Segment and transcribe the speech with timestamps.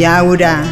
[0.00, 0.62] Yaura,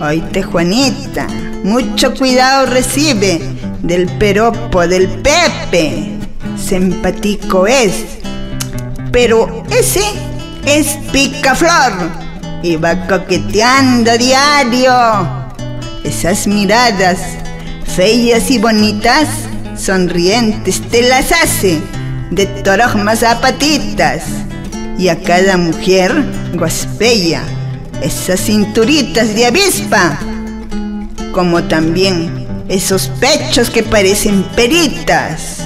[0.00, 1.26] oíste Juanita,
[1.64, 3.40] mucho cuidado recibe
[3.82, 6.12] del peropo del Pepe.
[6.56, 8.15] Simpático es,
[9.16, 10.02] pero ese
[10.66, 12.10] es picaflor
[12.62, 14.92] y va coqueteando diario.
[16.04, 17.16] Esas miradas
[17.96, 19.26] feas y bonitas,
[19.74, 21.80] sonrientes, te las hace
[22.30, 24.24] de torojmas zapatitas
[24.98, 26.12] y a cada mujer
[26.52, 27.40] gospella
[28.02, 30.18] esas cinturitas de avispa,
[31.32, 35.65] como también esos pechos que parecen peritas.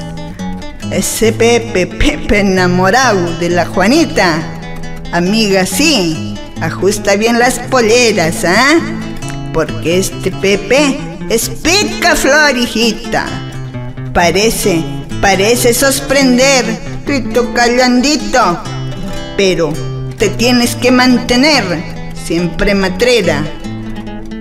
[0.90, 4.42] Ese Pepe, Pepe enamorado de la Juanita.
[5.12, 8.78] Amiga, sí, ajusta bien las polleras, ¿ah?
[9.52, 13.24] Porque este Pepe es pica flor, hijita.
[14.12, 14.82] Parece,
[15.20, 16.64] parece sorprender,
[17.32, 18.60] tu callandito,
[19.36, 19.72] pero
[20.18, 21.64] te tienes que mantener
[22.14, 23.44] siempre matrera,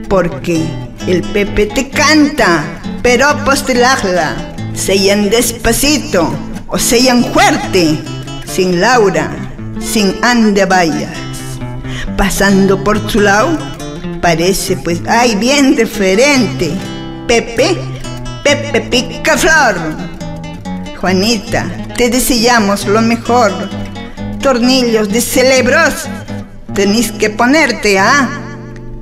[0.08, 0.64] porque
[1.08, 2.64] el Pepe te canta,
[3.02, 4.36] pero postelagla,
[4.80, 6.34] sean despacito
[6.68, 8.00] o sean fuerte,
[8.46, 9.30] sin Laura,
[9.80, 11.18] sin ande vayas.
[12.16, 13.58] Pasando por su lado,
[14.22, 16.72] parece pues, ay, bien diferente.
[17.28, 17.78] Pepe,
[18.44, 19.76] Pepe Picaflor.
[21.00, 23.52] Juanita, te deseamos lo mejor.
[24.42, 26.08] Tornillos de celebros
[26.74, 28.30] tenéis que ponerte, ¿ah?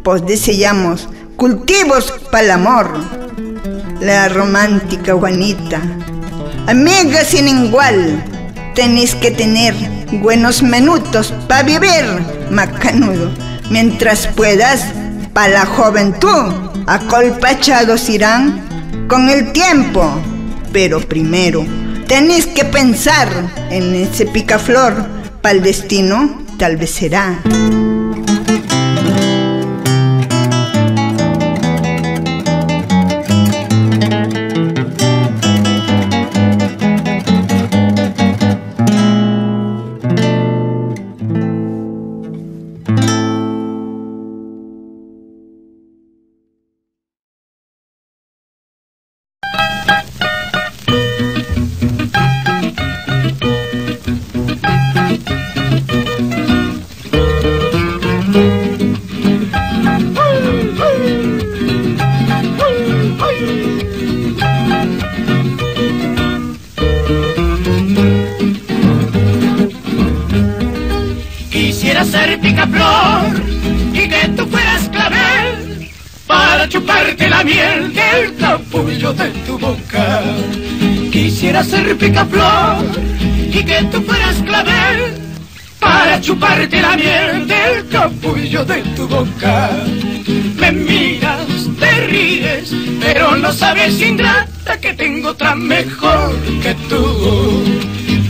[0.04, 2.90] Pues deseamos cultivos para el amor.
[4.02, 5.82] La romántica Juanita,
[6.68, 8.24] amiga sin igual,
[8.76, 9.74] tenéis que tener
[10.22, 12.06] buenos minutos para vivir,
[12.52, 13.32] macanudo,
[13.70, 14.86] mientras puedas,
[15.34, 16.54] para la juventud,
[16.86, 18.62] acolpachados irán
[19.08, 20.22] con el tiempo.
[20.72, 21.66] Pero primero,
[22.08, 23.30] tenéis que pensar
[23.72, 24.94] en ese picaflor
[25.42, 27.40] para el destino tal vez será.
[71.52, 73.42] Quisiera ser picaflor
[73.94, 75.90] y que tú fueras clavel
[76.28, 78.36] para chuparte la miel del
[81.64, 82.86] ser picaflor
[83.52, 85.16] y que tú fueras clavel
[85.80, 89.70] para chuparte la miel del capullo de tu boca.
[90.60, 91.48] Me miras,
[91.80, 97.64] te ríes, pero no sabes, ingrata, que tengo otra mejor que tú.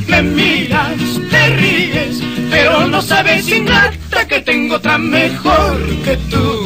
[0.07, 0.97] Me miras,
[1.29, 6.56] te ríes, pero no sabes, ingrata, que tengo otra mejor que tú.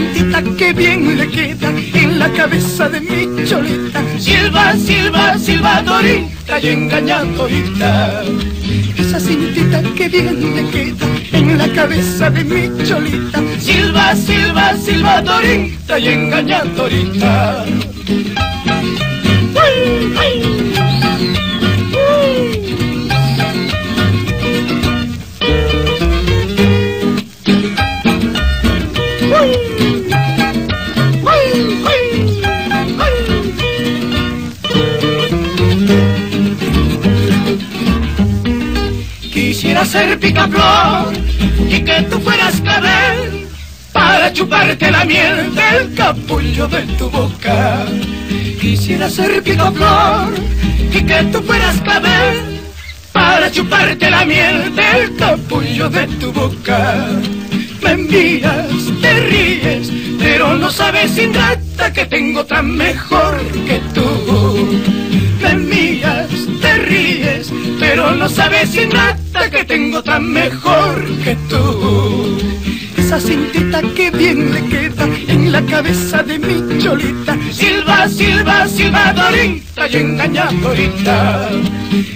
[0.00, 6.68] Cintita que bien le queda en la cabeza de mi cholita Silva, silva, silbadorita y
[6.68, 8.24] engañadorita.
[8.96, 13.42] Esa cintita que bien me queda en la cabeza de mi cholita.
[13.58, 17.66] Silva, silva, silbadorita y engañadorita.
[19.54, 20.59] ¡Uy, ay!
[39.84, 41.12] Ser picaflor
[41.68, 43.46] y que tú fueras clavel
[43.92, 47.86] para chuparte la miel del capullo de tu boca.
[48.60, 50.34] Quisiera ser picaflor
[50.92, 52.60] y que tú fueras clavel
[53.12, 57.08] para chuparte la miel del capullo de tu boca.
[57.82, 58.66] Me envías,
[59.00, 64.80] te ríes, pero no sabes, ingrata, que tengo tan mejor que tú.
[65.42, 66.28] Me envías,
[66.60, 72.38] te ríes, pero no sabes, ingrata, que tengo tan mejor que tú.
[72.96, 77.36] Esa cintita que bien le queda en la cabeza de mi cholita.
[77.50, 81.48] Silva, silva, silbadorita y engañadorita.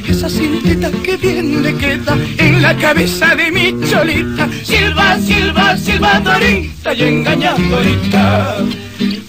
[0.07, 4.49] Esa cintita que bien le queda en la cabeza de mi cholita.
[4.63, 8.57] Silva, silva, silbadorita y engañadorita.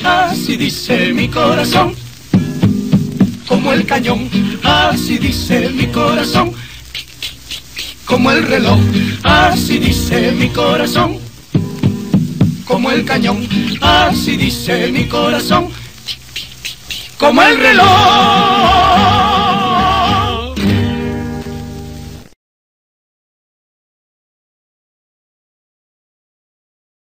[0.03, 1.95] Así dice mi corazón,
[3.47, 4.29] como el cañón.
[4.63, 6.53] Así dice mi corazón
[8.15, 8.79] como el reloj,
[9.23, 11.17] así dice mi corazón,
[12.63, 13.45] como el cañón,
[13.81, 15.67] así dice mi corazón,
[17.17, 18.64] como el reloj.